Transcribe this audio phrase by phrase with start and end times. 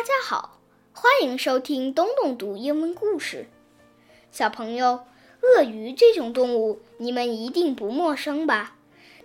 [0.00, 0.58] 大家好，
[0.94, 3.46] 欢迎收听东东读英文故事。
[4.32, 5.04] 小朋友，
[5.42, 8.78] 鳄鱼这种动物你们一定不陌生吧？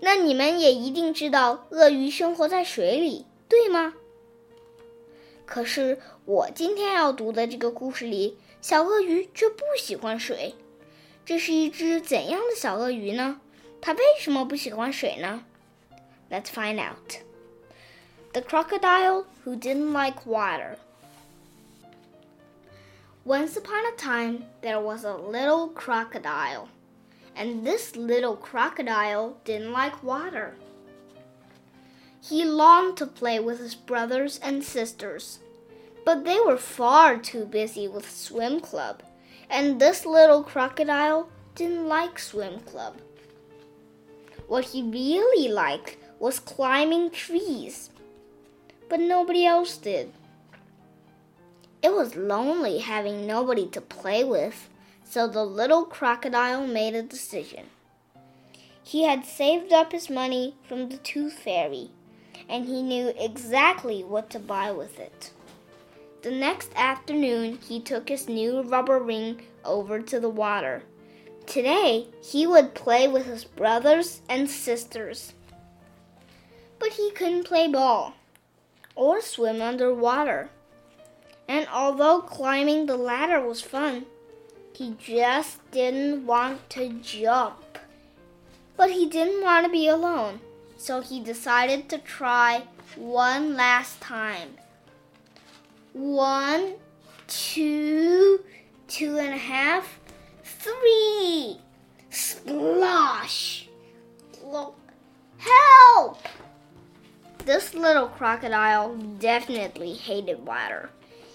[0.00, 3.92] 那你们也一定知道鳄鱼生活在水里，对吗？
[5.44, 10.54] 可是我今天要读的这个故事里，小鳄鱼却不喜欢水。
[11.26, 13.42] 这是一只怎样的小鳄鱼呢？
[13.82, 15.44] 它为什么不喜欢水呢
[16.30, 17.16] ？Let's find out.
[18.32, 20.78] The crocodile who didn't like water.
[23.26, 26.70] Once upon a time, there was a little crocodile,
[27.36, 30.54] and this little crocodile didn't like water.
[32.22, 35.40] He longed to play with his brothers and sisters,
[36.06, 39.02] but they were far too busy with swim club,
[39.50, 42.96] and this little crocodile didn't like swim club.
[44.48, 47.90] What he really liked was climbing trees,
[48.92, 50.12] but nobody else did.
[51.82, 54.68] It was lonely having nobody to play with,
[55.02, 57.64] so the little crocodile made a decision.
[58.82, 61.90] He had saved up his money from the tooth fairy,
[62.50, 65.30] and he knew exactly what to buy with it.
[66.20, 70.82] The next afternoon, he took his new rubber ring over to the water.
[71.46, 75.32] Today, he would play with his brothers and sisters.
[76.78, 78.16] But he couldn't play ball
[78.94, 80.50] or swim underwater
[81.48, 84.06] and although climbing the ladder was fun,
[84.74, 87.78] he just didn't want to jump.
[88.76, 90.40] But he didn't want to be alone,
[90.76, 92.62] so he decided to try
[92.96, 94.56] one last time.
[95.92, 96.74] One,
[97.26, 98.40] two,
[98.88, 100.00] two and a half,
[100.42, 100.72] three.
[107.44, 110.90] This little crocodile definitely hated water.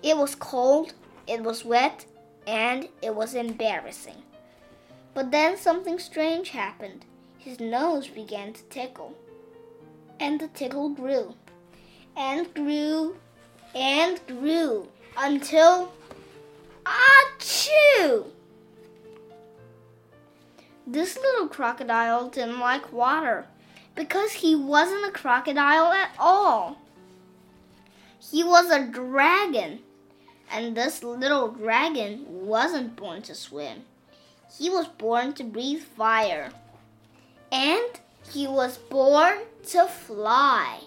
[0.00, 0.92] It was cold,
[1.26, 2.06] it was wet,
[2.46, 4.22] and it was embarrassing.
[5.12, 7.04] But then something strange happened.
[7.38, 9.16] His nose began to tickle.
[10.20, 11.34] And the tickle grew,
[12.16, 13.16] and grew,
[13.74, 14.86] and grew
[15.16, 15.92] until.
[16.86, 18.26] Achoo!
[20.86, 23.46] This little crocodile didn't like water
[23.98, 26.78] because he wasn't a crocodile at all.
[28.20, 29.80] He was a dragon
[30.52, 33.82] and this little dragon wasn't born to swim.
[34.56, 36.50] He was born to breathe fire.
[37.50, 38.00] And
[38.32, 39.38] he was born
[39.70, 40.80] to fly.